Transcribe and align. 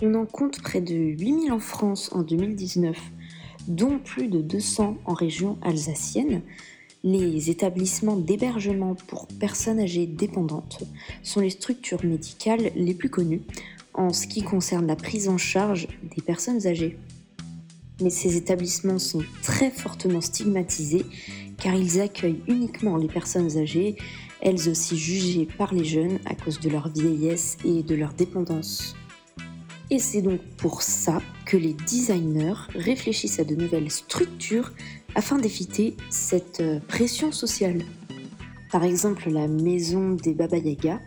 On 0.00 0.14
en 0.14 0.26
compte 0.26 0.62
près 0.62 0.80
de 0.80 0.94
8000 0.94 1.50
en 1.50 1.58
France 1.58 2.10
en 2.12 2.22
2019, 2.22 2.96
dont 3.66 3.98
plus 3.98 4.28
de 4.28 4.40
200 4.40 4.96
en 5.04 5.12
région 5.12 5.58
alsacienne. 5.60 6.42
Les 7.02 7.50
établissements 7.50 8.14
d'hébergement 8.14 8.94
pour 8.94 9.26
personnes 9.26 9.80
âgées 9.80 10.06
dépendantes 10.06 10.84
sont 11.24 11.40
les 11.40 11.50
structures 11.50 12.04
médicales 12.04 12.70
les 12.76 12.94
plus 12.94 13.10
connues 13.10 13.42
en 13.92 14.12
ce 14.12 14.28
qui 14.28 14.42
concerne 14.42 14.86
la 14.86 14.94
prise 14.94 15.28
en 15.28 15.36
charge 15.36 15.88
des 16.14 16.22
personnes 16.22 16.64
âgées. 16.68 16.96
Mais 18.00 18.10
ces 18.10 18.36
établissements 18.36 19.00
sont 19.00 19.24
très 19.42 19.72
fortement 19.72 20.20
stigmatisés 20.20 21.06
car 21.56 21.74
ils 21.74 22.00
accueillent 22.00 22.44
uniquement 22.46 22.98
les 22.98 23.08
personnes 23.08 23.58
âgées, 23.58 23.96
elles 24.42 24.68
aussi 24.68 24.96
jugées 24.96 25.48
par 25.58 25.74
les 25.74 25.84
jeunes 25.84 26.20
à 26.24 26.36
cause 26.36 26.60
de 26.60 26.70
leur 26.70 26.88
vieillesse 26.88 27.56
et 27.64 27.82
de 27.82 27.96
leur 27.96 28.14
dépendance. 28.14 28.94
Et 29.90 29.98
c'est 29.98 30.20
donc 30.20 30.40
pour 30.58 30.82
ça 30.82 31.22
que 31.46 31.56
les 31.56 31.72
designers 31.72 32.66
réfléchissent 32.74 33.40
à 33.40 33.44
de 33.44 33.54
nouvelles 33.54 33.90
structures 33.90 34.72
afin 35.14 35.38
d'éviter 35.38 35.96
cette 36.10 36.60
euh, 36.60 36.78
pression 36.86 37.32
sociale. 37.32 37.82
Par 38.70 38.84
exemple, 38.84 39.30
la 39.30 39.48
maison 39.48 40.10
des 40.10 40.34
Baba 40.34 40.58
Yaga 40.58 41.00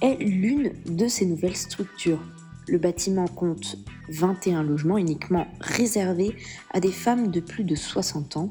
est 0.00 0.16
l'une 0.16 0.72
de 0.86 1.08
ces 1.08 1.26
nouvelles 1.26 1.56
structures. 1.56 2.22
Le 2.68 2.78
bâtiment 2.78 3.26
compte 3.26 3.76
21 4.08 4.62
logements 4.62 4.96
uniquement 4.96 5.46
réservés 5.60 6.34
à 6.72 6.80
des 6.80 6.92
femmes 6.92 7.30
de 7.30 7.40
plus 7.40 7.64
de 7.64 7.74
60 7.74 8.38
ans, 8.38 8.50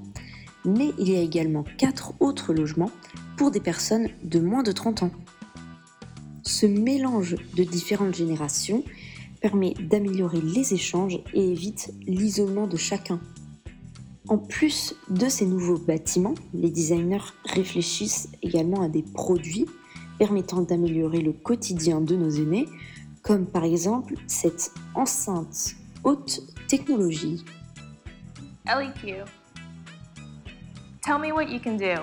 mais 0.64 0.92
il 1.00 1.10
y 1.10 1.16
a 1.16 1.22
également 1.22 1.64
4 1.80 2.14
autres 2.20 2.54
logements 2.54 2.92
pour 3.36 3.50
des 3.50 3.60
personnes 3.60 4.10
de 4.24 4.40
moins 4.40 4.64
de 4.64 4.72
30 4.72 5.04
ans. 5.04 5.12
Ce 6.44 6.68
mélange 6.68 7.36
de 7.56 7.64
différentes 7.64 8.14
générations 8.14 8.84
permet 9.46 9.76
d'améliorer 9.80 10.42
les 10.42 10.74
échanges 10.74 11.20
et 11.36 11.52
évite 11.52 11.94
l'isolement 12.08 12.66
de 12.66 12.78
chacun. 12.78 13.20
En 14.28 14.40
plus 14.40 14.96
de 15.08 15.30
ces 15.30 15.46
nouveaux 15.46 15.78
bâtiments, 15.78 16.34
les 16.56 16.72
designers 16.72 17.32
réfléchissent 17.44 18.28
également 18.42 18.82
à 18.82 18.90
des 18.90 19.04
produits 19.04 19.68
permettant 20.18 20.64
d'améliorer 20.64 21.22
le 21.22 21.32
quotidien 21.32 22.02
de 22.02 22.16
nos 22.16 22.32
aînés, 22.32 22.68
comme 23.22 23.46
par 23.46 23.66
exemple 23.66 24.16
cette 24.26 24.72
enceinte 24.96 25.76
haute 26.04 26.42
technologie. 26.68 27.46
LEQ. 28.66 29.26
Tell 31.04 31.20
me 31.20 31.32
what 31.32 31.50
you 31.52 31.60
can 31.60 31.78
do. 31.78 32.02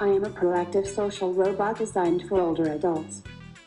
I 0.00 0.06
am 0.06 0.22
a 0.22 0.30
proactive 0.30 0.86
social 0.86 1.32
robot 1.32 1.78
designed 1.78 2.28
for 2.28 2.40
older 2.40 2.70
adults. 2.70 3.24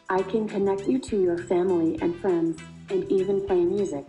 I 0.10 0.24
can 0.24 0.48
connect 0.48 0.88
you 0.88 1.00
to 1.00 1.22
your 1.22 1.38
family 1.50 1.98
and 2.02 2.16
friends 2.22 2.56
and 2.92 3.04
even 3.10 3.42
play 3.46 3.64
music. 3.64 4.06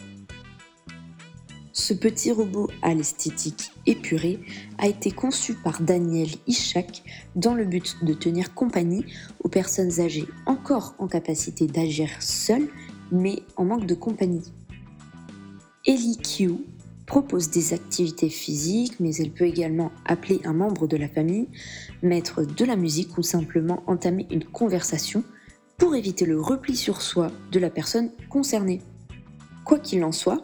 Ce 1.72 1.94
petit 1.94 2.32
robot 2.32 2.68
à 2.82 2.92
l'esthétique 2.92 3.70
épurée 3.86 4.40
a 4.78 4.88
été 4.88 5.10
conçu 5.10 5.54
par 5.54 5.80
Daniel 5.80 6.28
Ishak 6.46 7.02
dans 7.36 7.54
le 7.54 7.64
but 7.64 7.96
de 8.02 8.12
tenir 8.14 8.52
compagnie 8.52 9.04
aux 9.42 9.48
personnes 9.48 10.00
âgées 10.00 10.26
encore 10.44 10.94
en 10.98 11.06
capacité 11.06 11.66
d'agir 11.66 12.08
seules 12.20 12.68
mais 13.12 13.42
en 13.56 13.64
manque 13.64 13.86
de 13.86 13.94
compagnie. 13.94 14.52
Ellie 15.86 16.18
Q 16.18 16.50
propose 17.06 17.48
des 17.48 17.72
activités 17.72 18.28
physiques 18.28 18.98
mais 19.00 19.14
elle 19.14 19.30
peut 19.30 19.46
également 19.46 19.92
appeler 20.04 20.40
un 20.44 20.52
membre 20.52 20.88
de 20.88 20.96
la 20.96 21.08
famille, 21.08 21.46
mettre 22.02 22.42
de 22.42 22.64
la 22.64 22.76
musique 22.76 23.16
ou 23.16 23.22
simplement 23.22 23.82
entamer 23.86 24.26
une 24.30 24.44
conversation 24.44 25.22
pour 25.78 25.94
éviter 25.94 26.26
le 26.26 26.40
repli 26.40 26.76
sur 26.76 27.00
soi 27.00 27.30
de 27.52 27.58
la 27.58 27.70
personne 27.70 28.10
concernée. 28.28 28.82
Quoi 29.64 29.78
qu'il 29.78 30.04
en 30.04 30.12
soit, 30.12 30.42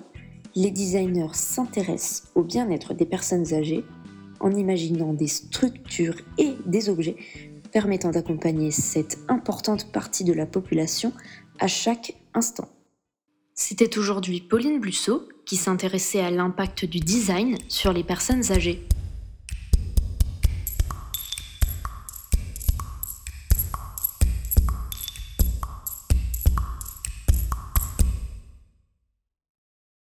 les 0.55 0.71
designers 0.71 1.35
s'intéressent 1.35 2.29
au 2.35 2.45
bien-être 2.45 2.95
des 2.95 3.05
personnes 3.05 3.53
âgées 3.53 3.85
en 4.41 4.53
imaginant 4.53 5.13
des 5.13 5.27
structures 5.27 6.17
et 6.39 6.55
des 6.67 6.89
objets 6.89 7.17
permettant 7.73 8.11
d'accompagner 8.11 8.71
cette 8.71 9.19
importante 9.29 9.91
partie 9.91 10.23
de 10.23 10.33
la 10.33 10.47
population 10.47 11.13
à 11.59 11.67
chaque 11.67 12.15
instant. 12.33 12.69
C'était 13.55 13.99
aujourd'hui 13.99 14.41
Pauline 14.41 14.79
Blusseau 14.79 15.29
qui 15.45 15.57
s'intéressait 15.57 16.21
à 16.21 16.31
l'impact 16.31 16.85
du 16.85 17.01
design 17.01 17.57
sur 17.69 17.93
les 17.93 18.05
personnes 18.05 18.53
âgées. 18.53 18.87